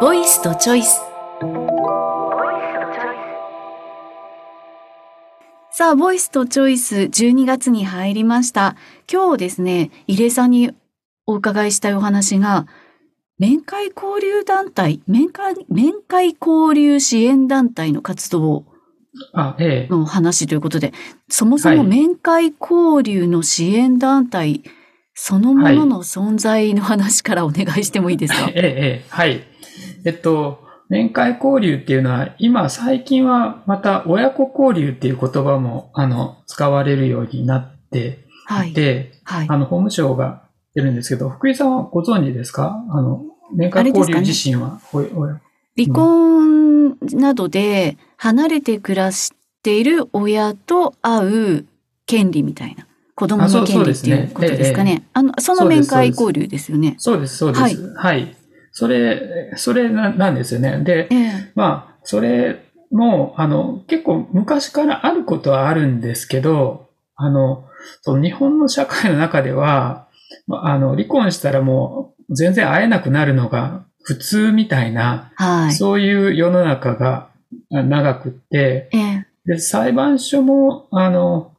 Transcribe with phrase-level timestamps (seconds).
[0.00, 1.02] ボイスとチョイス
[5.72, 8.76] さあ、ボイスとチョイス12月に入りました。
[9.12, 10.70] 今日ですね、入江さんに
[11.26, 12.66] お伺いしたいお話が、
[13.38, 18.64] 面会交流団体、面会、面会交流支援団体の活動。
[19.34, 20.94] の話ということで、
[21.28, 24.62] そもそもはい面会交流の支援団体、
[25.14, 28.48] そのものの存在の話からお願いしてもいいですか？
[28.48, 29.49] ええ、ええ、はい。
[30.04, 38.74] えっと、面会交流っていうのは、今最近はまた親子交流っていう言葉も、あの、使われるようになってはいい。
[38.74, 39.46] て、はい。
[39.48, 40.42] あの、法務省が
[40.74, 42.84] 出るんですけど、福井さんはご存知ですか？
[42.90, 43.24] あの、
[43.54, 45.02] 面会交流自身は、おお
[45.76, 49.32] 離婚などで離れて暮らし
[49.62, 51.26] ている親と会
[51.58, 51.66] う
[52.06, 52.86] 権利みたいな。
[53.14, 55.04] 子供の権利っていうことですかね。
[55.12, 56.94] あの、その面会交流ですよね。
[56.98, 57.94] そうです、そうです。
[57.94, 58.36] はい。
[58.72, 60.78] それ、それななんですよね。
[60.84, 61.52] で、ええ。
[61.54, 67.64] まあ、それも、あの、結構昔からあることはあるんですけど、あの、
[68.02, 70.08] その日本の社会の中では、
[70.46, 75.72] まああの、離婚したらもう全然会えなくなるのが普通みたいな、はい。
[75.72, 77.28] そういう世の中が
[77.72, 79.26] あ長くって、ええ。
[79.46, 81.52] で、裁判所も、あの、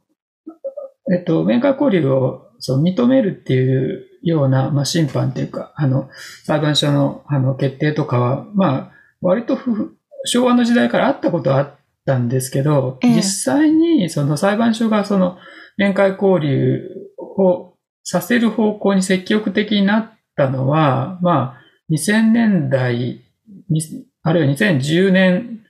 [1.12, 6.08] えっと、面会交流をそう認めるっていうような、まあ、審判っていうか、あの、
[6.44, 11.74] 裁判所の、あの、決定とかは、まあ、割とふ昭和の時代からあったことはあっ
[12.06, 15.38] たんですけど、ええ実際に、その裁判所がその、
[15.76, 17.74] 面会交流を
[18.04, 23.22] させる方向に積極的になったのは、まあ、2000年代、
[23.68, 23.82] に
[24.22, 25.62] あるいは2010年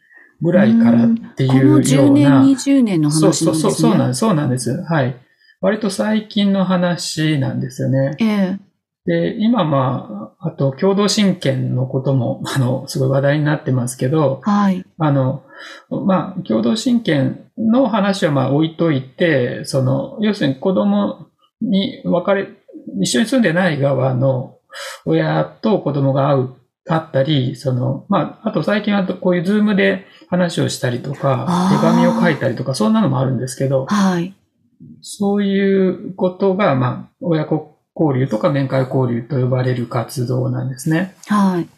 [0.43, 3.53] ぐらいからってこのいうよ10う年、な、20年の話なんですね。
[3.53, 4.21] そうそうそう、そうなんです。
[4.21, 4.83] そうなんです。
[4.83, 5.17] はい。
[5.63, 8.17] 割と最近の話なんですよね。
[8.19, 8.59] ええ。
[9.07, 14.85] で、今まあ、あと共同親権のことも、 あの、すごい話題になってますけど、はい。
[14.99, 15.45] あの、
[15.89, 21.27] まあ、共同親権の話はまあ置いといて、その、要するに子供
[21.61, 22.49] に別れ、
[23.01, 24.57] 一緒に住んでない側の
[25.05, 26.49] 親と子供が会う、
[26.85, 34.35] 会ったり、その、まあ、あと最近はこういうズームで話をしたりとか手紙を書いたりとか、そんなのもあるんですけど、はい。
[35.01, 41.15] そういうことが、まあ、親子交流とか面会交流と呼ばれる活動なんですね。
[41.27, 41.69] はい。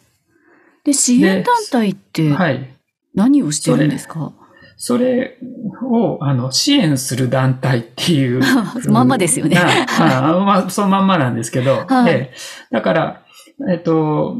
[0.83, 2.71] で、支援団体ってはい。
[3.13, 4.33] 何をしてるんですか、
[4.77, 5.37] それ
[5.83, 8.41] を、あの、支援する団体っていう
[8.91, 9.57] まんまですよね。
[9.57, 12.33] ああまあ、そのまんまなんですけど、はいええ
[12.71, 13.21] だから、
[13.71, 14.35] えっと、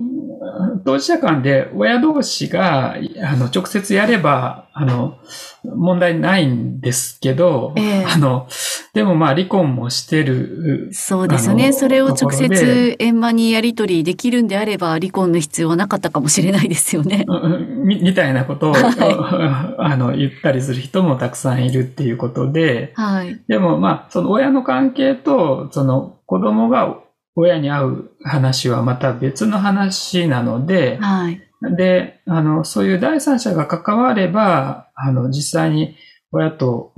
[0.84, 5.18] 当事者間で親同士が、あの、直接やれば、あの、
[5.64, 8.48] 問題ないんですけど、ええあの、
[8.94, 11.74] でもまあ、離婚もしてる、そうですね。
[11.74, 17.26] それを直接円満にやり取りできるんであれば離婚の必要はなかったかもしれないですよね。
[17.28, 23.40] うんみみたいなことを、は あの、言ったりする人もたくさんいるっていうことで、はい。
[23.48, 26.98] でもまあ、その親の関係と、その子供が
[27.36, 31.42] 親に会う話はまた別の話なので、はい。
[31.76, 35.96] で、あの、そういう第三者が関われば、あの、実際に
[36.32, 36.94] 親と、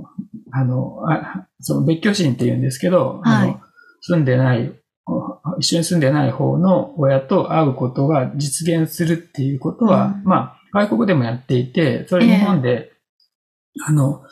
[0.52, 3.48] あの、あその別居親って言うんですけど、あはい。
[3.48, 3.60] の
[4.00, 4.72] 住んでない、
[5.58, 10.24] 一緒に住んでない方の親と会うことが実現するっていうことは、うん。
[10.24, 12.92] まあ、外国でもやっていて、それええ日本で、
[13.86, 14.22] あの、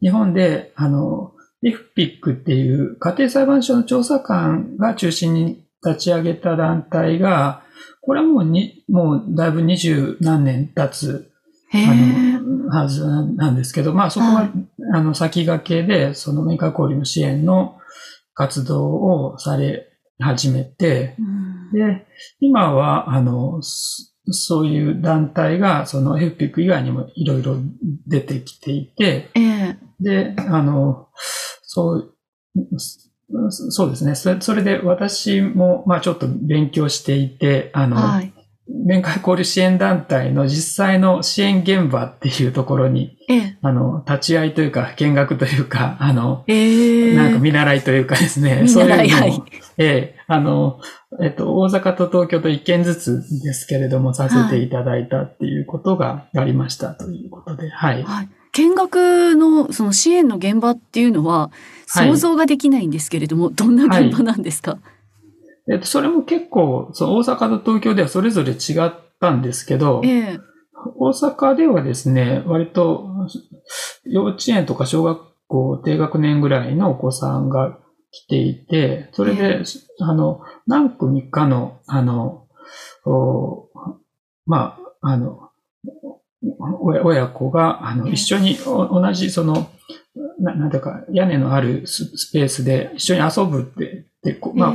[0.00, 7.62] 日本で、あの、FPIC っていう家庭裁判所の調査官が中心に立ち上げた団体が、
[8.00, 11.30] これはもうに、もうだいぶ二十何年経つ
[12.70, 13.04] はず
[13.36, 14.50] なんですけど、まあそこは、はい。
[14.94, 17.78] あの先駆けで、その面会交流の支援の
[18.34, 21.72] 活動をされ始めて、うん。
[21.72, 22.06] で、
[22.40, 27.56] 今は、あの、そそういう団体が、その FPIC 以外にもいろいろ
[28.06, 29.78] 出てきていて、ええ。
[30.00, 31.08] で、あの、
[31.72, 32.14] そう、
[33.50, 34.14] そうですね。
[34.14, 38.32] それそれで私も、まあちょっと勉強していて、あの、はい。
[38.68, 43.58] 面会交流支援団体の実際の支援現場っていうところに、ええ。
[43.60, 47.16] あの、立ち会いというか、見学というか、あの、ええ。
[47.16, 49.46] なんか見習いというかですね、見そういうのを、
[49.78, 50.78] ええ、あの、
[51.20, 58.02] えっと、大阪と東京と一件ずつですけれども、させていただいたっていうことがありましたということで、はい。
[58.02, 58.28] はい。
[58.52, 61.50] 見学のその支援の現場っていうのは
[61.94, 62.08] はい。
[62.08, 64.78] 想像ができないんですけれども、どんな現場なんですか、
[65.70, 70.40] えっと、それも結構、その大阪と東京ではそれぞれ違ったんですけど、ええ。
[70.96, 73.08] 大阪ではですね、割と
[74.04, 77.78] 幼稚園とか小学校低学年ぐらいのお子さんが
[78.10, 79.62] 来ていて、それで、
[80.00, 82.46] あの、何組かの、あの、
[83.04, 83.68] お
[84.46, 85.50] まあ、あの、
[86.80, 89.70] 親親子が、あの、一緒にお同じ、その、
[90.40, 94.74] ななんていうか、屋根のあるススペースで一緒に遊ぶって、でこまあ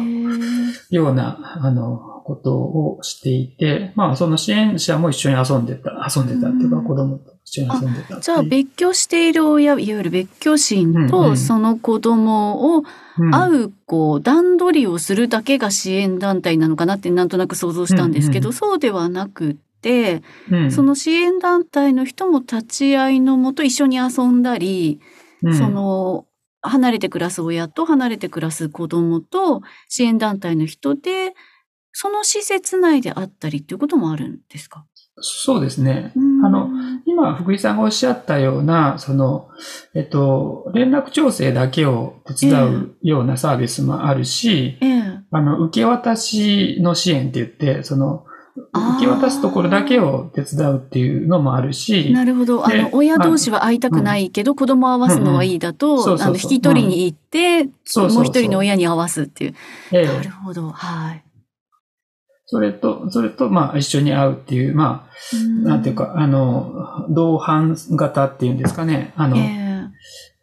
[0.90, 6.84] ような、あの、ことをしていて、まあ、その支援者も一緒に遊んでた、遊んでたっていうか、うん。
[6.84, 8.20] 子供と一緒に遊んでた。
[8.20, 11.10] じゃあ別居している親、いわゆる別居親うんうん。
[11.10, 12.84] とその子供を
[13.18, 13.34] うん。
[13.34, 19.58] 会う、こう、段取りをするだけが支援団体なのかなってなんとなく想像したんですけど、うんそうではなく
[20.52, 20.72] うん。
[20.72, 25.00] その支援団体の人も立ち会いのもと一緒に遊んだり、
[25.44, 25.54] うん。
[25.58, 26.26] その、
[26.62, 31.34] 離れて暮らす親と離れて暮らす子供と支援団体の人で、
[31.94, 34.86] その施設内であったりっていうこともあるんですか？
[35.20, 36.12] そうですね。
[36.16, 36.46] うん。
[36.46, 36.70] あの、
[37.06, 39.50] 今、福井さんがおっしゃったような、その、
[39.96, 45.02] えっと、連絡調整だけを手伝うようなサービスもあるし、ええ。
[45.32, 48.26] あの、受け渡しの支援って言って、その、
[48.58, 52.66] 受け渡すところだけを手伝うっていうのもあるし、なるほど。
[52.66, 59.56] あでの、親同士は会いたくないけど、子供を会わすのはいいだと、あの、引き取りに行って、もう一人の親に会わすっていう。
[59.92, 60.06] ええ。
[60.06, 60.70] なるほど。
[60.70, 61.24] はい。
[62.46, 69.68] それと、それと、まあ、一緒に会うっていう、まあ、なんていうか、あの、同伴型っていうんですかね、あの、ええ。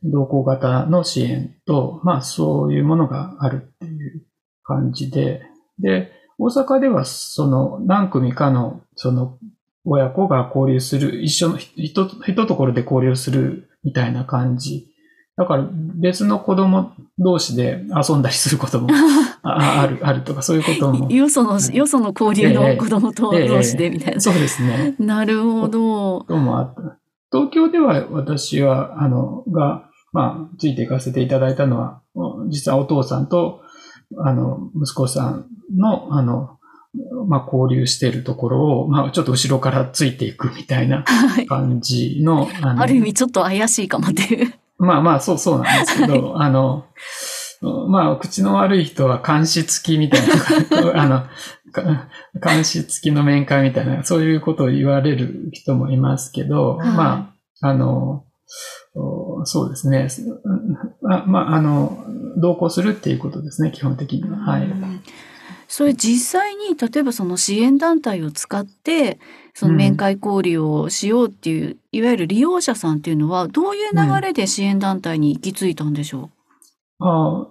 [0.04, 4.22] 同行型の支援と、まあそういうものがあるっていう
[4.62, 5.42] 感じで、
[5.78, 9.38] で、大阪ではその何組かのその
[9.84, 14.88] 親子が交流する、一緒の、ひと、ひとところで交流するみたいな感じ。
[15.36, 18.88] だから別の子供同士で遊んだりすることも
[19.42, 21.10] あある、あるとかそういうことも。
[21.10, 24.20] よその、よその交流ええの子供と同士でみたいな。
[24.20, 24.94] そうですね。
[24.98, 26.20] なるほど。
[26.20, 26.98] こともあった。
[27.32, 32.00] 東京では私は、あの、が、まあ、ついていかせていただいたのは、
[32.48, 33.63] 実はお父さんと、
[34.18, 35.46] あの、息子さん
[35.76, 36.58] の、あの、
[37.26, 41.46] まあ、交流しているところを、まあ、ちょっと後ろからついていくみたいな はい。
[41.46, 44.54] 感じの、あのある意味ちょっと怪しいかもっていう。
[44.78, 46.84] まあまあ、そう、そうなんですけど、あの、
[47.88, 51.22] まあ、口の悪い人は監視付きみたいな、 あの、
[51.72, 52.08] か
[52.40, 58.23] 監視付きの面会みたいな、そういうことを言われる人もいますけど、はいまあ、あの、お
[59.44, 60.08] そうですね。
[61.10, 62.04] あまあ、あの、
[62.40, 64.36] 同行するっていうことですね、基本的には。
[64.38, 64.66] はい。
[64.66, 65.00] うん
[65.66, 69.18] それ実際に例えばその支援団体を使って
[69.54, 76.30] その面会交流をしようっていう、いわゆる利用者さんっていうのはどういう流れで支援団体に行き着いたんでしょ
[76.98, 77.48] あう、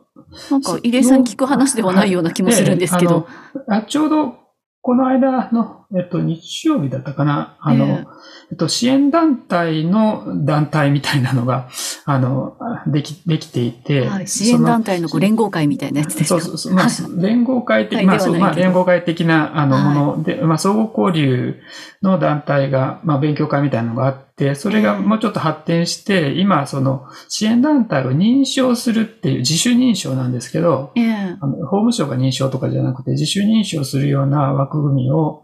[0.51, 3.27] なんか入江さんに聞く話ではないような気もするんですけど。
[3.57, 4.35] ええあちょうど、
[4.81, 7.55] この間の、えっと、日曜日だったかな。
[7.59, 8.05] あの、ええ。
[8.51, 11.69] えっと、支援団体の団体みたいなのが、
[12.05, 12.57] あの、
[12.87, 14.07] でき、できていて。
[14.07, 16.41] はい、支援団体の連合会みたいなやつですか？
[16.41, 16.73] そうそうそう。
[16.73, 16.87] まあ、
[17.21, 18.05] 連合会的、はい。
[18.07, 19.95] まあ、そう、まあ、連合会的な、あの、はい。
[19.95, 21.59] もので、まあ、相互交流
[22.01, 31.37] の団体が、まあ、勉強会みたいなのがあって、それがもうちょっと発展して、今、その、支援団体を認証するっていう、自主認証なんですけど、ええ。
[31.39, 35.43] あの法務省が認証とかじゃなくて、自主認証するような枠組みを、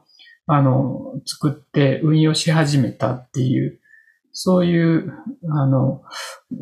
[0.51, 3.79] あの、作って運用し始めたっていう、
[4.31, 5.13] そういう、
[5.51, 6.01] あの、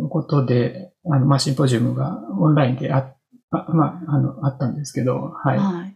[0.10, 3.14] ことで、あの、まあ、シンポジウムがオンラインであ、
[3.52, 5.58] あまあ、あの、あったんですけど、はい。
[5.58, 5.96] はい。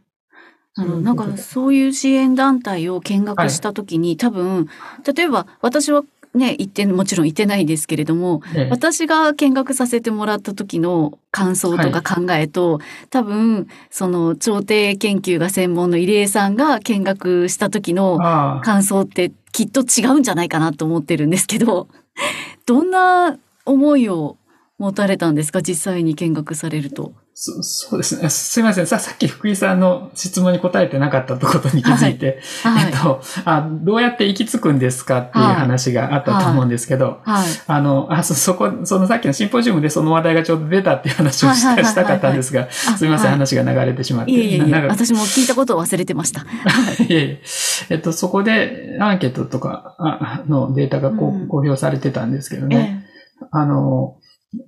[0.75, 4.69] あの、なんかそういう支援団体を見学したときに、多分、
[5.13, 8.69] 例えば私はね、行って、もちろん行ってないですけれども、ええ。
[8.69, 18.17] 私が見学させてもらった時の感想とか考えと、多分、その、調停研究が専門の入江さんが見学した時の
[18.63, 21.87] 感想ってきっと違うんじゃないかなと思ってるんですけど、
[22.65, 24.37] どんな思いを
[24.79, 25.61] 持たれたんですか？
[25.61, 27.11] 実際に見学されると。
[27.33, 28.29] そそうですね。
[28.29, 28.87] すいません。
[28.87, 33.01] さ、さっき福井さんの質問に答えてなかったことに気づいて、はいえっ。
[33.01, 37.47] とあ、どうやって行き着くんですかっていう話があったと思うんですけど、はい。
[37.67, 44.31] あの、あ、そ、そこ、そのさっきのシンポジウムでその話題がちょうど出たっていう話をしはいはいはいはいたしたかったんですが、あすみません、はい話が流れてしまって。
[44.31, 46.41] いえいえいえ、私も聞いたことを忘れてました。
[47.03, 47.41] いえいえ
[47.89, 53.05] えっと、そこでアンケートとかあのデータがこううん公表されてたんですけどね。
[53.51, 54.17] あの、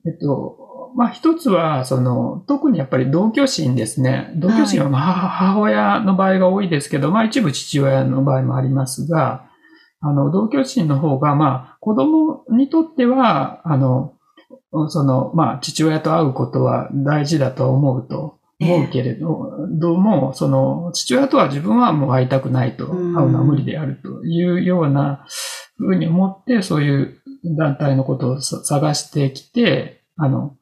[0.05, 0.57] えっと、
[0.95, 4.31] まあ、一つは、その、特にやっぱり同居心ですね。
[4.35, 9.45] 同居心はまあ母母親の場合が多いですけど、まあ一部父親の場合もありますが、
[10.05, 14.15] あの、同居心の方が、まあ、子供にとっては、あの、
[14.89, 25.25] その、まあ、父親と会うことは大事だと思うと思うけれど、どうも、その、父親とは自分はもう会いたくないと、会うのは無理であるというような
[25.77, 27.21] ふうに思って、そういう
[27.57, 30.57] 団体のことをさ探してきて、あの、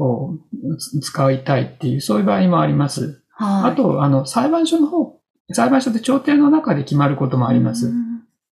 [0.00, 0.38] を
[0.78, 3.22] つ使いたいっていう、そういう場合もあります。
[3.30, 3.72] はい。
[3.72, 5.20] あと、あの、裁判所の方
[5.52, 7.86] 裁判所で調停の中で決まることもあります。
[7.86, 8.10] うん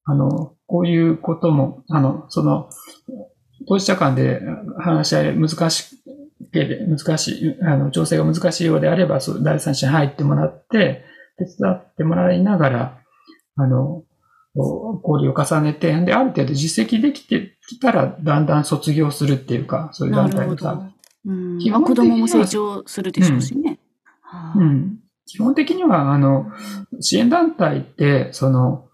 [0.04, 2.70] あの、こういうことも、あの、その、
[3.68, 4.42] 当事者間で
[4.80, 6.02] 話し合い難し
[6.52, 11.06] けれ難しい、あの、調整が難しいようであれば、そう第三者に入ってもらって、
[11.38, 13.00] 手伝ってもらいながら、
[13.56, 14.04] あの、
[14.54, 20.92] 交流を重ねて、で、ある程度実績できてきたら、だんだん卒業するっていうか、そういう団体とか。。
[21.26, 23.80] うんまあ、基本的には子供も成長するでしょうしね。
[24.22, 25.00] はあうん。
[25.26, 26.52] 基本的には、あの、
[27.00, 28.88] 支援団体って、その、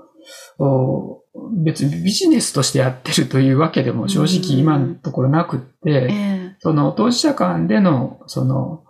[0.59, 1.23] お
[1.63, 8.83] 別にビジネスとしてやってるというわけでも正直今のところなくって、ええその当事者間での、その、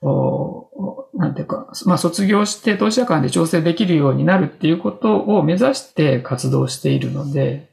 [0.00, 7.70] おおなんていうか、まあ卒業して当事者間で調整できるようになるっていうことを目指して活動しているので、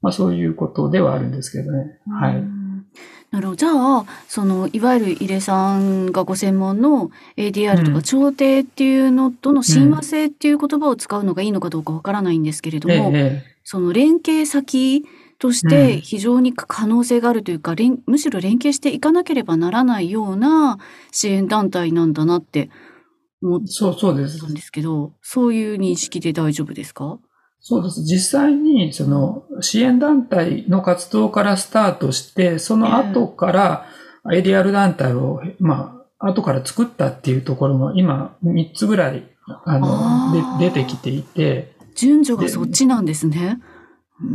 [0.00, 1.98] まあそういうことではあるんですけどね。
[2.08, 2.59] はい。
[3.32, 3.56] うんなるほど。
[3.56, 15.04] じゃあ、その、いわゆる入江さんがご専門の ADR とかうん調停っていうのとの親和性っていう言葉を使うのがいいのかどうかわからないんですけれどええも、えその連携先
[15.38, 20.78] としうんて非常に可能性があるというか、連むしろ連携していかなければならないような
[21.12, 22.68] 支援団体なんだなって
[23.42, 24.48] 思っえそう、そうですた。
[24.48, 27.20] んですけど、そういう認識で大丈夫ですか？
[27.60, 28.02] そうです。
[28.02, 33.86] 実際に、その、支援団体の活動からスタートして、その後から、
[34.24, 39.24] ADR 団体を、まあ、後から作ったっていうところも、今、3つぐらい、
[39.64, 43.60] あの、あーで出てきていて、順序がそっちなんですね。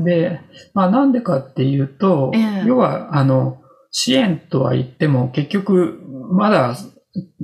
[0.04, 0.42] で、
[0.74, 3.58] まあ、なんでかっていうと、ええ要は、あの、
[3.92, 6.02] 支援とは言っても、結局、
[6.32, 6.76] まだ、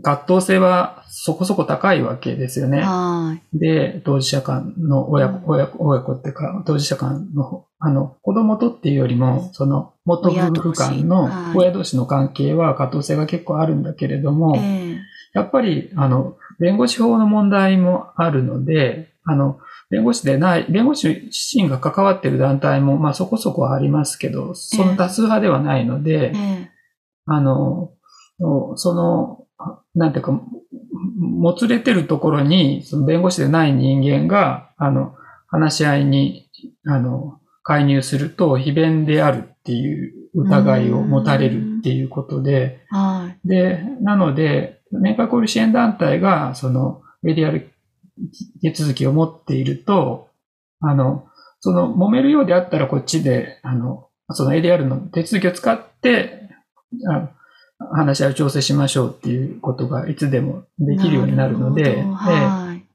[0.01, 2.81] 葛藤性はそこそこ高いわけですよね。
[2.81, 3.57] はい。
[3.57, 5.41] で、当事者間の親うん。
[5.41, 11.95] 子、親子、親子っていうか、当事者間の、あの、子供とっていうよりも、その、元夫婦間の親同士。
[11.95, 14.99] の関係は葛藤性が結構あるんだけれども、ええ。
[15.33, 19.59] やっぱり、あの、弁護士法の問題もあるので、あの、
[19.89, 26.71] 弁護士でない、弁護士自身が関わっている団体も、まあそこそこはありますけど、その多数派ではないので、ええ。
[27.25, 27.91] あの、
[28.75, 29.40] その、
[29.95, 30.41] なんていうか、
[31.19, 35.15] もつれてるところに、その弁護士でない人間が、あの、
[35.47, 36.49] 話し合いに、
[36.85, 43.47] あの、介入すると、非弁であるっていう疑いを持たれるっていうことで、はい。
[43.47, 47.71] で、なので、年会交流支援団体が、その、メディアル
[48.61, 50.29] 手続きを持っていると、
[50.79, 51.27] あの、
[51.59, 56.49] その、揉めるようであったらこっちで、あの、その ADR の手続きを使って、
[57.09, 57.29] あ
[57.93, 62.85] 話し合いを調整しましょうっていうことがいつでもできるようになるので、はい。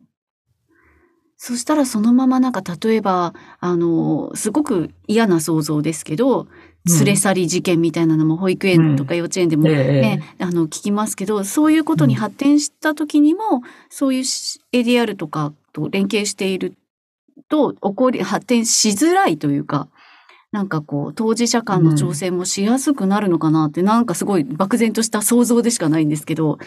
[1.39, 6.49] そしたらそのままなんか例えば、あの、すごく嫌な想像ですけど、
[6.87, 10.01] 連れ去り事件みたいなのも保育園とか幼稚園でもえええ。
[10.01, 16.75] ね、あの、聞きますけど、そういうことに発展した時にも、そういうし ADR とかと連携している
[17.49, 19.89] と、起こり、発展しづらいというか、
[20.57, 26.59] なんかこう、当事者間の調整もしやすくなるのかなって、なんかすごい漠然とした想像でしかないんですけど、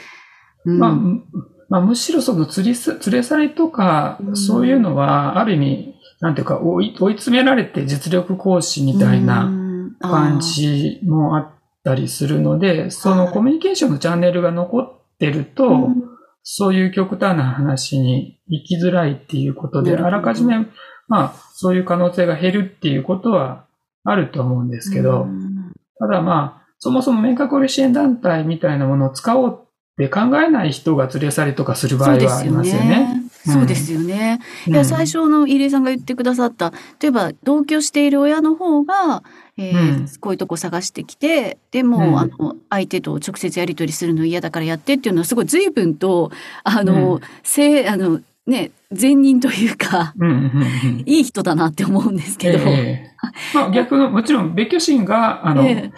[0.65, 0.77] うん。
[0.77, 1.23] まあ、む
[1.69, 4.37] まあ、むしろその釣りす、連れ去りとかう、ん。
[4.37, 9.95] そういうのは、ある意味、なんていうか、追い追い詰められて実力行使みたいな、うん。
[9.99, 11.49] 感じもあっ
[11.83, 16.03] たりするので、そのコミュニケーションのチャンネルが残ってると、うん。
[16.43, 20.67] そういう極端な話に行きづらいっていうことで、あらかじめ、
[21.07, 23.65] まあ、そういう可能性が減るっていうことは
[24.03, 25.73] あると思うんですけど、うん。
[25.99, 33.29] ただまあ、そもそも明確交流支援団体みたいなものを使おうって考えない人が連れ去りとかする場合はありますよね。
[33.45, 34.39] そうですよね。
[34.67, 34.73] うん。
[34.73, 39.23] いや、最初の入江さんが言ってくださった、例えば同居している親の方が、
[39.57, 40.07] えーうん。
[40.19, 42.19] こういうとこ探してきて、でも、うん。
[42.19, 46.31] あの、相手と直接やり取りするの嫌だからやってっていうのはすごい随分と、
[46.63, 47.21] あの、うん。
[47.43, 52.59] せあの、ね、善人というか、うんうんうんいい人だなって思うんですけど。
[52.67, 53.09] ええ
[53.53, 55.91] まあ逆の、もちろん別居心が、あの、ええ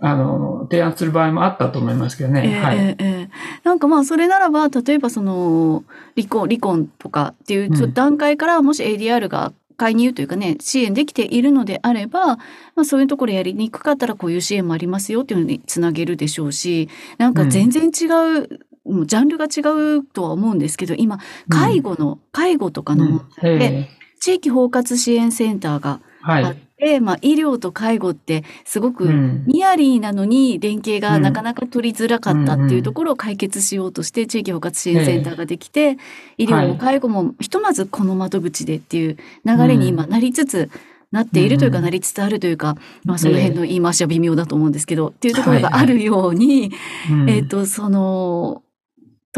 [0.00, 2.42] あの、提案する場合もあったと思いますけどね。
[2.44, 2.76] ええはい。
[2.78, 3.28] ええええ
[3.64, 5.84] なんかまあそれならば例えばその
[6.16, 12.36] 離婚離婚とかっていううん段階からもし ADR が介入というかね支援できているのであれば、ま
[12.78, 18.06] あ、そういうところやりにくかったらこういう支援もありますよっていうのにつなげるでしょうしなんか全然違
[18.40, 19.60] う、もうジャンルが違
[19.98, 21.18] うとは思うんですけど今
[21.48, 23.88] 介護の、介護とかの問題で、
[24.20, 26.44] 地域包括支援センターがはい。
[26.44, 29.44] あって、まあ、医療と介護ってすごく、うん。
[29.46, 31.22] ニアリーなのに連携がうん。
[31.22, 35.96] なかなか取りづらかったっていうところを解決しようとして地域包括支援センターができて、
[36.36, 40.70] 医療もはい介護もひとまずこの窓口でっていう流れに今なりつつ
[41.10, 46.72] なっているというかうんなりつつあるというか、まあその辺の言い回しは微妙だと思うんですけど、っていうところがあるように、
[47.10, 47.30] うん。
[47.30, 48.62] えっ、と、その、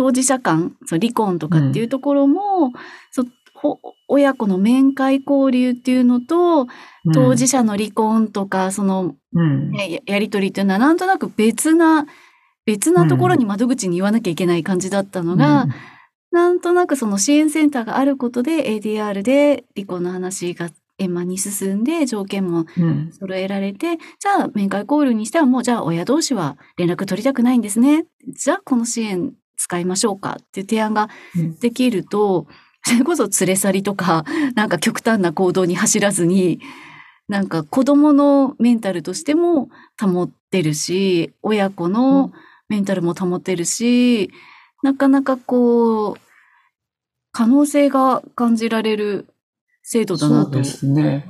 [0.00, 2.72] 当事者間、その離婚とかっていうところも、
[3.10, 3.78] そほ
[4.08, 6.68] 親子の面会交流っていうのと、
[7.12, 9.70] 当事者の離婚とか、その、うん。
[9.72, 12.06] ねややりとりっていうのはなんとなく別な、
[12.64, 15.66] 別なところに窓口に言わなきゃいけない感じだったのが、
[16.32, 23.12] なんとなくその支援センターがあることで ADR で離婚の話が円満に進んで条件もうん、うん。
[23.12, 28.06] 揃えられて、じゃあ面会交流にしてはもうじゃあ親同士は連絡取りたくないんですね。
[28.28, 32.46] じゃあこの支援使いましょうかっていう提案がうんできると、
[32.82, 34.24] それこそ連れ去りとか、
[34.56, 36.60] なんか極端な行動に走らずに、
[37.28, 39.68] なんか子供のメンタルとしても
[40.00, 42.32] 保ってるし、親子の
[42.68, 44.30] メンタルも保ってるし、
[44.82, 46.14] なかなかこう、
[47.32, 49.28] 可能性が感じられる
[49.82, 50.58] 制度だなと。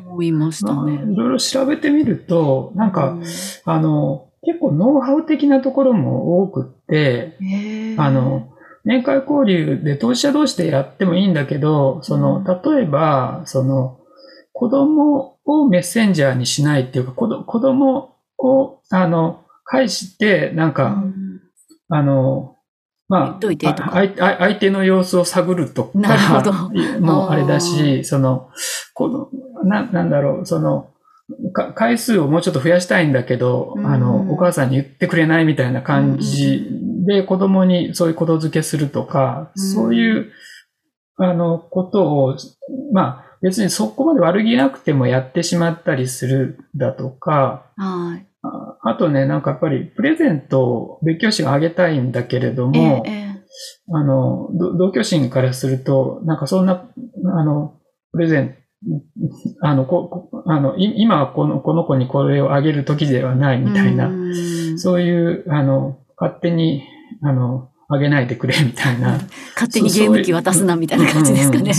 [0.06, 0.94] 思いましたまあね。
[0.94, 3.24] いろいろ調べてみると、なんか、うん
[3.64, 7.36] あの、結構ノウハウ的なところも多くって、
[7.98, 8.48] あの、
[8.84, 13.98] 面会交流で当事者同士でやってもいいんだけど、その、例えば、その、
[14.52, 21.40] 子供をメッセンジャーにしないっていうか、子ど子供を、あの、介して、なんうか、ん。
[21.88, 22.56] あの、
[23.08, 26.52] まあ、あ相相手の様子を探るとか、なるほど。
[27.00, 28.50] もうあれだし、その、
[28.94, 29.28] この
[29.64, 30.90] な、なんだろう、その、か
[31.74, 33.86] 回数をもうちょっと増やしたいんだけど、うん。
[33.86, 36.66] あの、お母さんに言ってくれないみたいな感じ
[37.06, 39.62] で子供にそういうことづけするとか、うん。
[39.62, 40.32] そういう、
[41.16, 42.36] あの、ことを、
[42.92, 48.26] まあ、別にそこまで悪気なくてもやってしまったりするだとか、はい。
[48.42, 53.30] ああとね、なんかやっぱりプレゼントを別教師があげたいんだけれども、ええ。
[53.92, 56.88] あの、ど同居心からすると、なんかそんな、
[57.24, 57.74] あの、
[58.12, 58.59] プレゼント、
[59.60, 64.78] あの、ここあのい今はこのこの子にこれをあげる時ではないみたいな、うん。
[64.78, 66.82] そういう、あの、勝手に、
[67.22, 69.18] あの、あげないでくれみたいな。
[69.54, 71.74] 勝手にゲーム機渡すなみたいな感じですかね。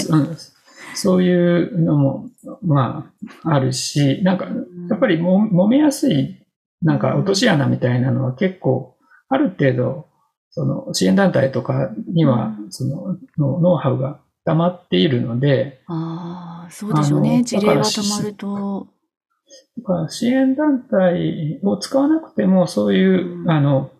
[0.93, 2.29] そういうのも、
[2.61, 3.11] ま
[3.43, 4.45] あ、あるし、なんか、
[4.89, 6.37] やっぱりも揉めやすい、
[6.81, 8.95] なんか落とし穴みたいなのは結構、
[9.29, 10.07] ある程度、
[10.49, 17.37] その支援団体とかにはう、そののノウハウが溜まっているので、ああ、そうでしょうあね。
[17.39, 18.87] の事例がたまると。
[19.77, 23.91] だから支援団体を使わなくても、そういう、うんあの、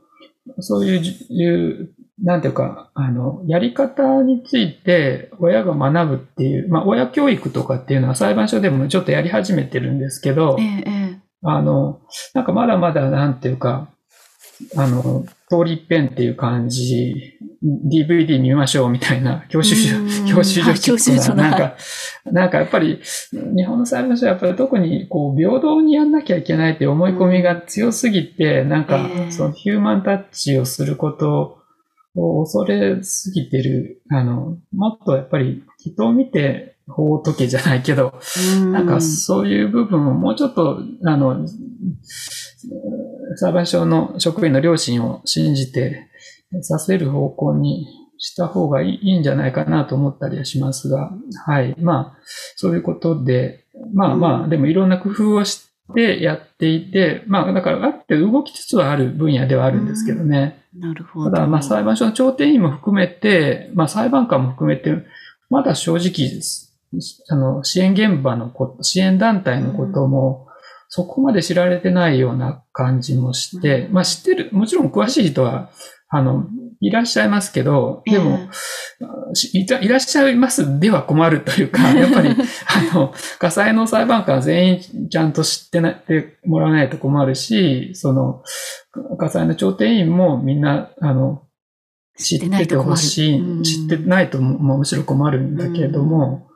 [0.60, 12.02] そういうじいう、なんていうか、あの、やり方について親が学ぶっていう、まあ、親教育とかっていうのは裁判所でもちょっとやり始めてるんですけどえ、え、えあの、
[12.34, 13.90] なんかまだまだなんていうか、
[14.78, 21.44] あの、通り一遍っていう感じ、DVD 見ましょうみたいな、教習所うん、教習所はい教習所の。
[21.44, 21.76] なんか、
[22.24, 23.02] なんかやっぱり、
[23.34, 29.32] 日本の裁判所はやっぱり特にこう平等にやんなきゃいけないっていう思い込みが強すぎて、なんかええ。
[29.32, 31.58] そのヒューマンタッチをすること
[32.16, 38.14] を恐れすぎてる、あの、もっとやっぱり人を見て法を解けじゃないけど、
[38.58, 41.46] えなんかそういう部分をもうちょっと、あの、
[43.36, 46.10] 裁判所の職員の良心を信じて
[46.62, 51.12] させる方向にした方がいいいいんじゃないかなと思ったりはしますが、
[51.46, 51.76] はい。
[51.80, 52.18] まあ、
[52.56, 60.64] そういうことで、まあまあ、でもいろんな工夫をしてやっていて、まあ、だからあって動きつつはある分野ではあるんですけどね。
[60.78, 61.32] なるほど。
[61.32, 64.94] ただ、まあ、裁判所の調停員も含めて、まあ、裁判官も含めて、
[65.50, 66.78] まだ正直です。
[67.30, 70.48] あの、支援現場のこと、支援団体のことも、
[70.94, 73.94] そこまで知られてないような感じもして、うん。
[73.94, 75.70] まあ、知ってる、もちろん詳しい人は、
[76.10, 76.48] あの、
[76.82, 78.50] いらっしゃいますけど、でも、
[79.34, 88.44] しいたいらっしゃいますでは困るというか、 やっぱり、あの、火災の裁判官は全員ちゃんと知ってなってもらわないと困るし、その、
[89.18, 91.44] 火災の調停員もみんな、あの、
[92.18, 96.50] 知っててほしい、知ってないともむしろ困るんだけれども、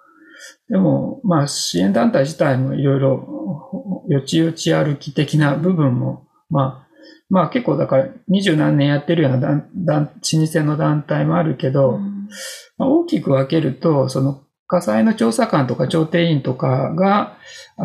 [0.67, 6.87] でも、まあ、支援団体自体もいろいろ、よちよち歩き的な部分も、まあ、
[7.29, 12.29] まあ結構だから二十何年やってるような団団老舗の団体もあるけど、うん。
[12.77, 17.37] まあ、大きく分けると、その火災の調査官とか調停員とかが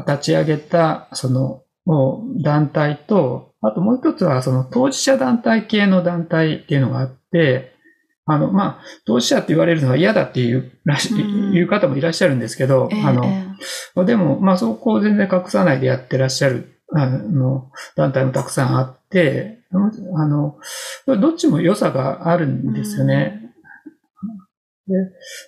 [0.06, 7.74] 立ち上げた、そのもう団体と、あともう一つはその当事者団体系の団体っていうのがあって、
[8.32, 11.54] あの、まあ、当事者って言われるのは嫌だっていうらし、うん。
[11.54, 19.58] いう方もいらっしゃるんですけど、ええあの、でも、まあ、そこを全然隠さないでやってらっしゃる、あの、団体もたくさんあって、
[20.16, 20.58] あの、
[21.06, 23.40] どっちも良さがあるんですよね。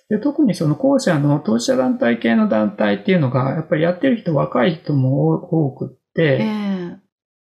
[0.09, 6.97] でで特にその後者の当事者団体系の団体っていうのが、やっぱりやってる人若い人も多くって、ええ。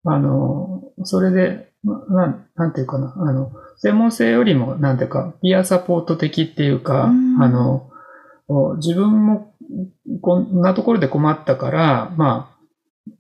[0.06, 7.42] あの、それで、なん、なんていうかな、あの、専門性よりも、なんていうか、ピアサポート的っていうか、うん。
[7.42, 7.90] あの、
[8.48, 9.54] お自分も
[10.22, 12.56] こんなところで困ったから、ま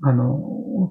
[0.02, 0.39] あ、あの、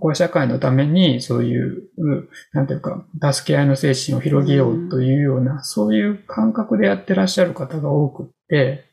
[0.01, 8.85] こう社会のためにそういう、うなんていうか、助け合いの精神を広げようというような、そういう感覚でやってらっしゃる方が多くって、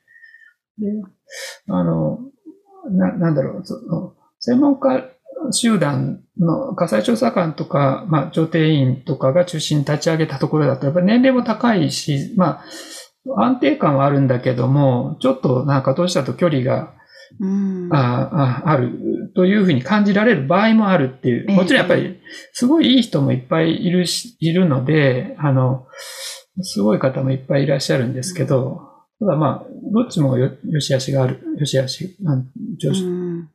[0.78, 0.88] で、
[1.70, 2.20] あの、
[2.92, 5.10] な、なんだろう、その、専門家
[5.52, 12.62] 集団の火災調査官とか、まあ、調停員とかが中心に立ち上げたところだと、やっぱり年齢も高いし、ま
[13.36, 16.94] あ、安定感はあるんだけども、ちょっとなんか当事者と距離が
[17.40, 17.90] うん。
[17.92, 21.46] あああるというふうに感じられる場合もあるっていう。
[21.50, 22.20] ええもちろんやっぱり、
[22.54, 25.88] すごいいい人もいっぱいいるし、いるので、あの、
[26.62, 32.48] すごい方もいっぱいいらっしゃるんですけど、ただまあ、どっちもよ、よし悪しがある、よし悪し、なん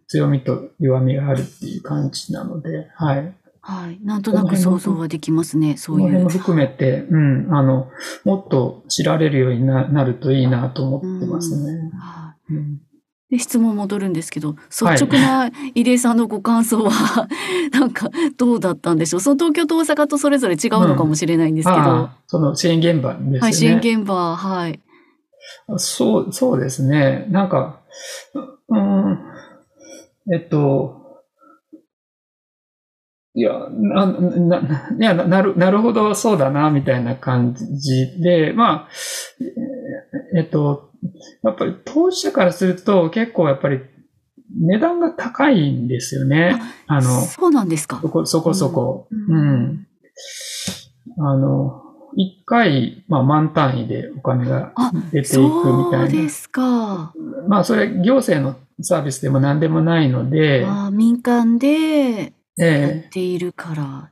[0.09, 3.35] 強みと弱みがあるっていう感じなので、はい。
[3.62, 4.01] はい。
[4.03, 5.77] なんとなく想像はできますね。
[5.77, 6.31] そそういうの辺も。
[6.31, 7.90] 含めて、うん、あの、
[8.25, 11.90] もっと知られるようにななるといいなと思ってますね。
[11.99, 12.81] はいうん
[13.31, 17.29] で質問戻るんですけど率直な入江さんのご感想は、
[17.70, 19.20] なんかどうだったんでしょう？
[19.20, 23.38] その東京と大阪とそれぞれ違うのかもしれないんですけど、ああその支援現場ですよね。
[23.38, 24.81] はい支援現場はい
[25.77, 27.27] そう、そうですね。
[27.31, 27.81] なんか、
[28.69, 29.19] うん、
[30.33, 31.01] えっと、
[33.35, 38.89] いや、な、な、ないやななる、なるほど、そうだな、みたいな感じで、まあ、
[40.35, 40.91] ええっと、
[41.45, 43.81] やっぱり当事者からすると結構やっぱり
[44.59, 46.61] 値段が高いんですよね。
[46.87, 49.07] あの、そうなんですかそこそこそこ。
[49.11, 49.87] ううんん。
[51.19, 51.83] あの、
[52.16, 56.05] 一回、まあ満単位でお金があ出ていくみそたいな。
[56.07, 57.12] うですか。
[57.49, 64.11] まあそれ行政のサービスでも何でもないので、あ民間でやっええているから、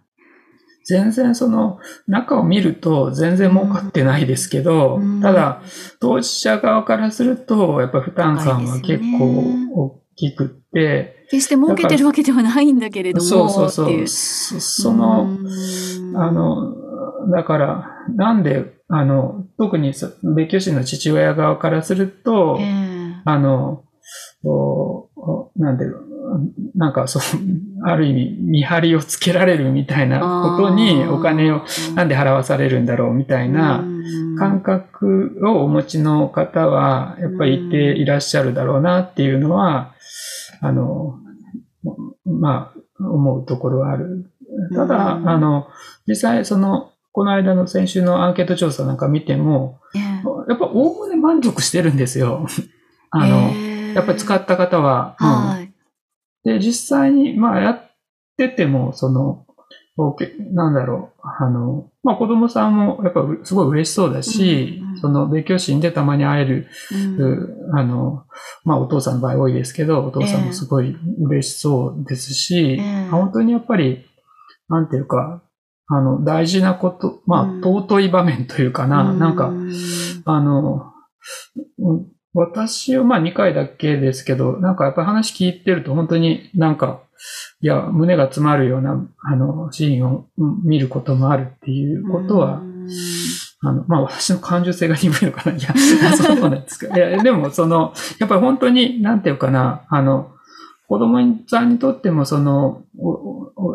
[0.89, 5.21] 全然その中を見ると全然儲かってないですけど、うん。
[5.21, 5.63] ただ
[6.01, 14.03] 当事者側からするとやっぱ負担感は結構大きくって、決して儲けてるわけではないんだけれどもそうそうそう。
[14.03, 14.09] う。
[14.09, 16.17] そその、うん。
[16.17, 16.75] あの、
[17.35, 23.23] だから、なんで、あの、特にそ別居心の父親側からすると、ええ。
[23.25, 23.85] あの、
[25.57, 25.85] なんで、
[26.75, 27.23] なんかそう、
[27.85, 31.63] ある意味見張りをつけられるみたいなことにお金を
[31.95, 33.99] なんで払わされるんだろうみたいなうん。
[34.39, 39.95] 感覚をお持ちの方はやっぱりいていらっしゃるだろうなっていうのは、
[40.61, 41.19] あの、
[42.25, 44.31] まあ、思うところはある。
[44.75, 45.29] ただ、うん。
[45.29, 45.69] あの、
[46.07, 50.03] 実際その、この間の先週のアンケート調査なんか見ても、ええ。
[50.51, 52.47] やっぱおおむね満足してるんですよ。
[53.11, 53.93] あの、ええ。
[53.95, 55.17] やっぱり使った方は。
[55.19, 55.27] うん。
[55.27, 55.73] はい。
[56.45, 57.81] で、実際に、まあ、やっ
[58.37, 59.47] てても、その、
[60.53, 67.17] なんだろう、あの、まあ、子供さんも、やっぱ、うすごい嬉しそうだし、うんうんその、別居心でたまに会える、うん。
[67.17, 68.27] うあの、
[68.65, 73.09] まあ、お父さんの場合多いですけど、お父さんもすごい嬉しそうですし、ええ。
[73.11, 74.05] 本当にやっぱり、
[74.69, 75.43] なんていうか、
[75.89, 79.73] あの、大事なこと、まあ、うん尊い場面というかな、なんか、うん
[80.25, 80.93] あの、
[81.79, 87.01] うん私はまあ2回だけですけど、なんかやっぱり話聞いてると本当になんか、
[87.61, 92.89] いや、胸が詰まるような、あの、シーンをうん見ることもあるっていうことは、うん
[93.61, 95.57] あの、まあ私の感受性が鈍いのかな。
[95.57, 95.75] いや、
[96.17, 96.97] そうなんですか。
[96.97, 100.31] いや、でもその、やっぱり本当に、なんていうかな、あの、
[100.89, 102.83] 子供さんにとっても、その、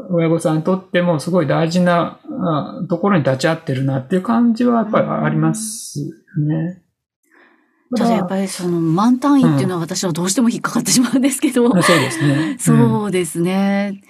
[0.09, 6.81] 親御さんにとっても、すごい大事なあところに立ち会ってるなっていう感じはやっぱりありますよね。
[7.95, 12.55] ただやっぱりその満単位っていうのは私はどうしても引っかかってしまうんですけど、そうですね。
[12.59, 14.01] そうですね。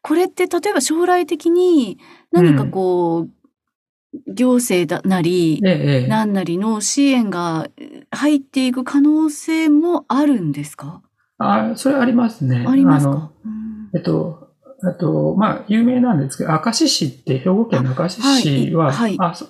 [0.00, 1.98] これって例えば将来的に
[2.32, 5.60] 何かこう、行政だなり。
[6.08, 7.68] 何なりの支援が
[8.10, 11.02] 入っていく可能性もあるんですか？
[11.38, 12.64] あ、それありますね。
[12.66, 14.50] ありますあのかうんえっと、
[14.82, 19.46] あと、まあ、有名なんですけど、明石市って、兵庫県の明石市は、あはいはいあそ、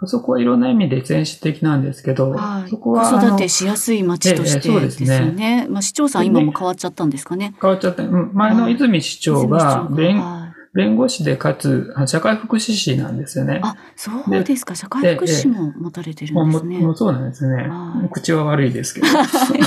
[0.00, 5.66] あそこはいろんな意味で先進的なんですけど、はい、そこは、子育てしやすい町としてええそうでですすね。
[5.68, 7.54] まあ、市長さんで今も変わっちゃったんですかね。
[7.60, 8.02] 変わっちゃった。
[8.02, 10.41] うん前の泉市長がはい
[10.74, 13.60] 弁護士でかつ、あ社会福祉士なんですよね。
[13.62, 14.74] あ、そうですか。
[14.74, 16.78] 社会福祉も持たれてるんもですね。
[16.78, 18.08] もうそうなんですねはい。
[18.10, 19.06] 口は悪いですけど。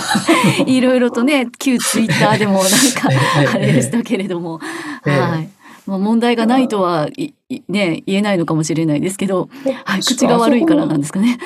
[0.65, 4.59] いろいろとね、旧ツイッターでもなんか、 ええあれでしたけれども、
[5.05, 5.49] ええはい。
[5.85, 9.49] まあ、問題がないとはいいね、言えないのかもしれないですけど、
[9.83, 11.37] はい、口が悪いからなんですかね。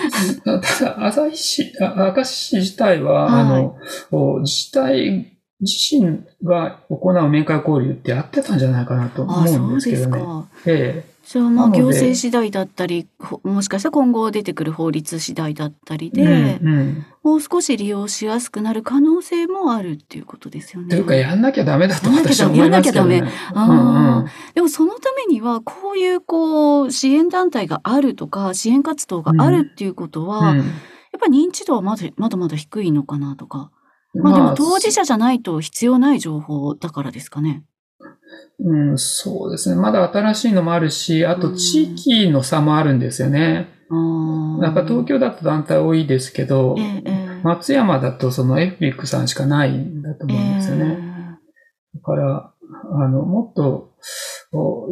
[0.46, 3.78] ただ、旭市、あ明石市自体は、はいあの、
[4.12, 10.12] お自治体自身が行う面会交流ってやってたんじゃないかなとあ、思そううんですけどね。
[10.12, 10.48] か。
[10.66, 20.90] えじゃあまあ行政次第だったり、ほもしかしたら今後出てくる法律次第だったりで、うんうんもう少し利用しやすくなる可能性もあるっていうことですよね。
[20.90, 23.18] というか、やんなきゃダメだとやんなきゃ私は思いますけどね。
[23.18, 30.66] やんなきあーでもそのためにはこういうこう支援団体があるとか支援活動があるっていうことは、うんうん
[31.12, 33.72] やっぱり認知度はまだまだまだ低いのかなとか。
[34.14, 37.64] まあでも当事者じゃないと必要ない情報だからですかね。
[38.60, 39.82] うん、そうですね。
[39.82, 43.70] まだ新しいのもあるし、あと地域の差もあるんですよね。
[43.90, 50.98] なんか東京だと団体多いですけど、ええええ松山だとそのエフビックさんしかないんだと思うんですよね。
[51.96, 52.54] だから、
[52.92, 53.94] あの、もっと、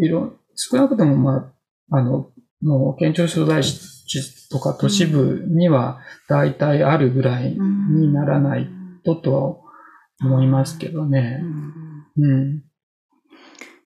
[0.02, 1.54] いろ、少なくとも、ま
[1.92, 8.68] あ、あの、もう県庁所在地とか都市部には大体あるぐらいにならない
[9.16, 11.42] ととは思いますけどうね。
[11.42, 12.64] んうん。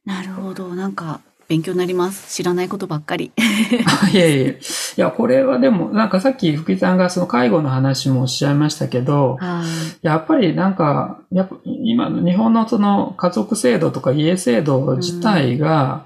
[0.05, 0.69] なるほど。
[0.73, 2.33] なんか勉強になります。
[2.33, 3.31] 知らないことばっかり。
[4.13, 4.57] いやいやい
[4.95, 9.63] や、これはでも、なんかさっき福井さんがその介護の話もおっしゃいましたけど、は
[10.01, 10.05] い。
[10.05, 16.05] やっぱりなんか、やっぱ今の日本のその家族制度とか家制度自体が、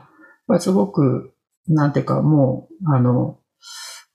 [0.50, 1.32] やっすごく、
[1.68, 3.38] なんていうかもう、あの、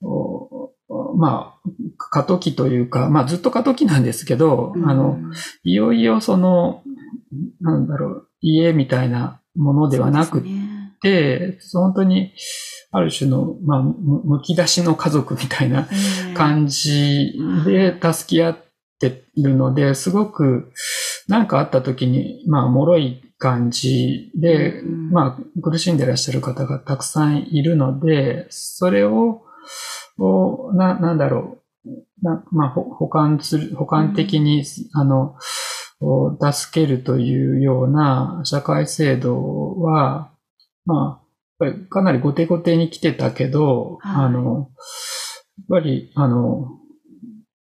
[0.03, 0.71] お
[1.15, 1.69] まあ、
[2.11, 5.17] 過渡期というか、まあずっと過渡期なんですけど、あの、
[5.63, 6.83] いよいよその、
[7.61, 10.71] なんだろう、家みたいなものではなくそうですね。
[11.01, 12.33] て、本当に、
[12.91, 18.57] ある種の、まあ、むむき出しの家族みたいなええ感じで助け合っ
[18.99, 20.73] てるので、すごく、
[21.29, 25.11] なんかあった時に、まあ、脆い感じで、うん。
[25.11, 29.43] まあ、苦しんでらっしゃる方がたくさんいるので、それを、
[30.17, 31.60] おな、なんだろう、
[32.21, 35.35] なまあ、ほ保管する、保管的に、あの、
[35.99, 40.31] お助けるというような社会制度は、
[40.85, 41.21] ま
[41.59, 44.25] あ、やっぱりかなり後手後手に来てたけど、はい。
[44.25, 44.67] あの、やっ
[45.69, 46.67] ぱり、あの、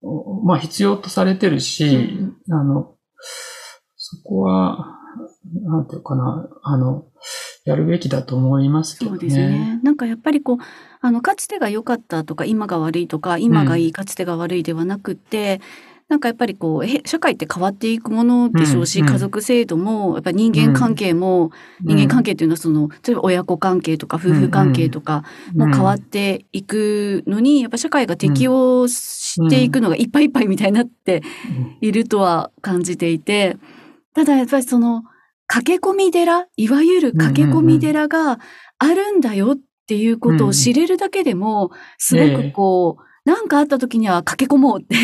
[0.02, 2.18] おまあ必要とされてるし、
[2.50, 2.94] あの、
[3.96, 4.96] そこは、
[5.62, 7.04] なんていうかな、あの、
[7.64, 9.18] やるべきだと思いますけどね。
[9.18, 9.81] そうですね。
[9.83, 10.57] なんかやっぱりこう、
[11.01, 15.61] あの、かつてが良かったとか、今が悪いとか、今がいい、かつてが悪いではなくって、
[16.11, 19.12] なんかやっぱりこう、へ社会って変わっていくものでしょうし、うんうん。
[19.12, 25.23] 家族制度も、やっぱり人間関係も、人間関係っていうのはその、例えば親子関係とか夫婦関係とか
[25.55, 31.23] も変わっていくのに、やっぱ社会が適応していくのがいっぱいいっぱいみたいになって
[31.81, 33.57] いるとは感じていて、
[34.12, 35.05] ただやっぱりその、
[35.52, 38.38] 駆け込み寺、いわゆる駆け込み寺が
[38.78, 39.58] あるんだよっ
[39.88, 44.94] ていうことを知れるだけでも、すごくこう、なんかあった時には駆け込もうって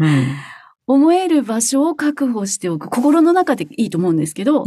[0.00, 0.26] うん。
[0.86, 2.88] 思える場所を確保しておく。
[2.88, 4.64] 心の中でいいと思うんですけど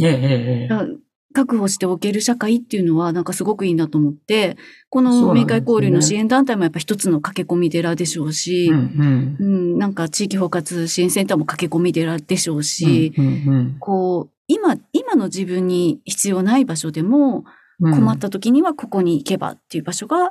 [1.34, 4.56] 確保しておける社会っていうのはなんかすごくいいなと思って、
[4.88, 9.36] この明海交流の支援団体もやっぱ一つの駆け込み寺でしょうし、うんうん。
[9.38, 13.76] うん、なんか地域包括支援センターも駆け込み寺でしょうし、うんうん。
[13.78, 17.44] こう、今、今の自分に必要ない場所でも、
[17.80, 17.94] うん。
[17.94, 20.30] 困った時にはここに行けばっていう場所が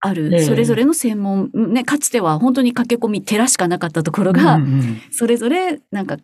[0.00, 0.30] ある。
[0.32, 0.44] ええ。
[0.44, 6.16] それぞれの専門、ね、かつては本当に駆け込み寺しかなかったところが、うんうんそれぞれなんか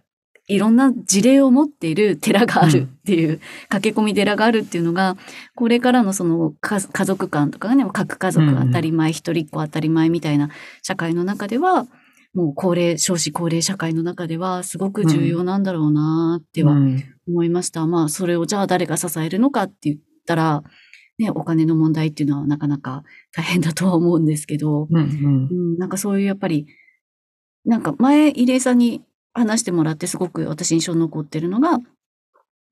[0.47, 5.17] いろんな事例を持っている寺があるっていう、 駆け込み寺があるっていうのが、
[5.55, 10.51] これからのその家家族間とかがね、各家族当たり前、一人っ子当たり前みたいな
[10.83, 11.87] 社会の中では、
[12.35, 17.87] もう高齢、少子高齢社会の中ではすごく重要なんだろうなってはうん思いました。
[17.87, 20.63] まあ、それをじゃあ誰が支えるのかって言ったら、
[21.19, 25.49] ね、お金の問題っていうのはなかなか大変だとは思うんですけど、うんうん。
[25.51, 26.67] うん、なんかそういうやっぱり、
[27.65, 31.79] なんか前、入江さんに話してもらってすごく私印象に残ってるのが、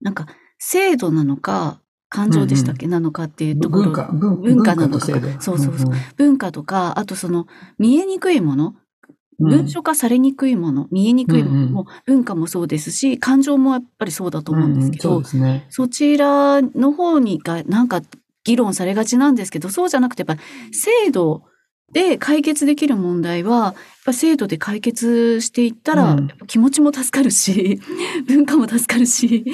[0.01, 0.27] なんか
[0.59, 3.85] 制度なのか、感情でしたっけ、なのかっていうところ。
[3.85, 5.07] 文化、文文化なのか。
[5.07, 5.41] 文化と制度。
[5.41, 5.95] そうそうそう。
[6.17, 7.47] 文化とか、あとその
[7.79, 8.82] 見えにくいもの、うん
[9.49, 11.73] 文書化されにくいもの、見えにくいものうんうん。
[11.73, 15.67] も、文化もそうですし、感情もやっぱりそうだと思うんですけど、うんうんそね。
[15.71, 18.03] そちらの方にがなんか
[18.45, 21.43] 議論されがちなんですけど、そうじゃなくてやっぱ制度
[21.93, 23.75] で解決できる問題は、やっ
[24.07, 27.81] ぱ制度で解決していったら、気持ちも助かるし、
[28.27, 29.45] 文化も助かるし、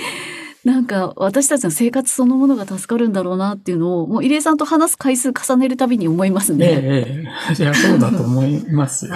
[0.68, 6.66] なんか私たちの生活そのものが助かるんだろうなっていうのを、もう入江さんと話す回数重ねるたびに思いますえね。
[6.66, 6.70] え、
[7.06, 7.24] え
[7.58, 7.62] え。
[7.62, 9.14] いや、そうだと思いますよ。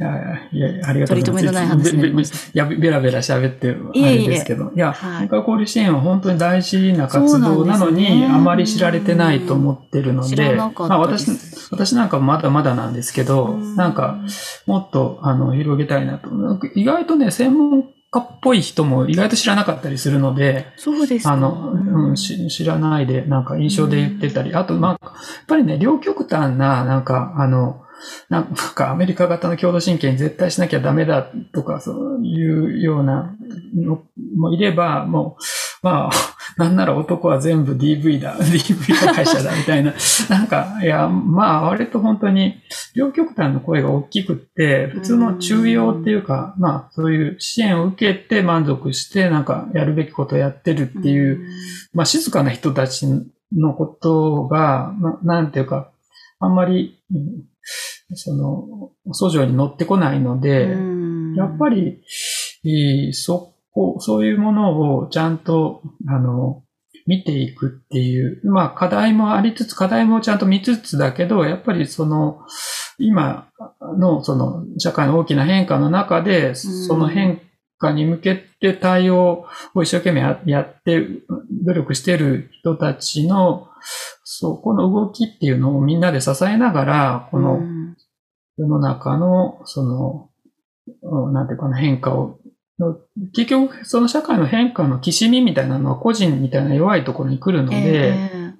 [0.00, 1.22] いやいやありがとうございます。
[1.22, 2.22] 取り留めのない話にな
[2.54, 4.72] や、べらべら喋って、あいえいえれですけど。
[4.74, 11.26] いや、はい文化交流支援は本当に大事な活動なのに、ねあまり知られてないと思ってるので、私
[11.70, 14.18] 私なんかまだまだなんですけど、うんなんか、
[14.66, 16.30] もっと、あの、広げたいなと。
[16.74, 21.32] 意外とね、専門家っぽい人も意外と知らなかったりするので、そうですか。
[21.32, 27.82] あの、うん、し知らないで、なんか印象で言ってたり、あと、まあ、やっぱりね、両極端な、なんか、あの、
[28.28, 33.34] なんかアメリカ型の共同親権に絶対しなきゃダメだとか、そういうような
[33.74, 34.02] の
[34.36, 35.38] もいれば、も
[35.82, 39.94] う、まあ、 なんなら男は全部 DV だ、 DV 会社だ、みたいな。
[40.28, 42.56] なんか、いや、まあ、割と本当に、
[42.94, 51.40] 両極端の声が大きくって、普通の中庸っていうか、まあ、そういう支援を受けて満足して、なんか、やるべきことをやってるっていう、
[51.94, 53.06] まあ、静かな人たち
[53.52, 55.90] のことが、ななんていうか、
[56.40, 56.98] あんまり、
[58.14, 60.76] その、訴状に乗ってこないので、
[61.36, 62.02] やっぱり、
[63.12, 66.62] そこ、そういうものをちゃんと、あの、
[67.06, 72.40] 見ていくっていう、まあ課題もありつつ、課題もちゃんと見つつだけど、やっぱりその、
[72.98, 73.48] 今
[73.98, 77.40] のその社会の大きな変化の中で、その変
[77.78, 81.06] 化に向けて対応を一生懸命やって、
[81.64, 83.68] 努力している人たちの、
[84.22, 87.60] そこの動きっていうのをみんなで支えながら、この
[88.56, 92.38] 世の中の、その、なんていうかな、変化を、
[93.34, 98.52] 結局、その社会の変化のきしみみたいなのは個人みたいな弱いところに来るので、えー、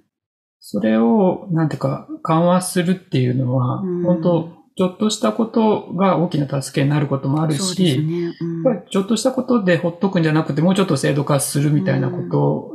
[0.60, 8.32] それを、なんていうか、緩和するっていうのは、本当ちょっとしたことが大きな助けになることもあるし、ね。
[8.40, 12.22] うん、やっぱりちょっとしたことでほっとくんじゃなくて、もうちょっと制度化するみたいなこ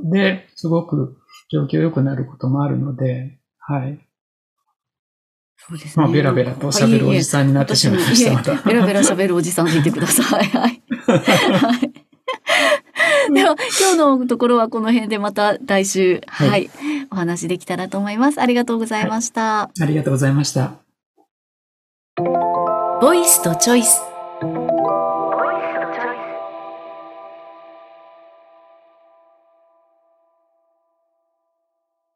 [0.04, 1.18] とで、すごく
[1.50, 4.00] 状況良くなることもあるので、はい。
[5.58, 6.04] そうですね。
[6.06, 8.56] まあ、ベラベラと喋るおじさんになってしまいました、また。
[8.56, 10.46] ベラベラ喋るおじさんでいてください。
[10.46, 10.72] はい。
[10.72, 11.93] はい。
[13.34, 16.70] では、今日のところはこの辺でまた来週、はい、はい、
[17.12, 18.39] お話できたらと思います。
[18.39, 19.41] ありがとうございました。
[19.41, 20.76] はい、ありがとうございました。
[23.02, 24.02] ボイスとチョイス。